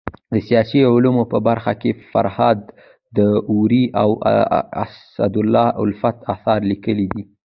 [0.33, 2.59] د سیاسي علومو په برخه کي فرهاد
[3.17, 4.09] داوري او
[4.85, 7.23] اسدالله الفت اثار ليکلي دي.